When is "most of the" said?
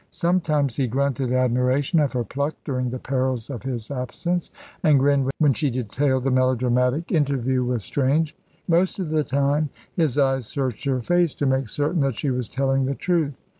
8.67-9.23